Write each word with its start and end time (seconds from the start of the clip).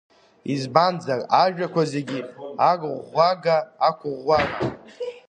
Иызбанзар, 0.51 1.21
ажәақәа 1.43 1.83
зегьы 1.91 2.19
аруӷәӷәага 2.69 3.57
ақәыӷәӷәара… 3.87 4.47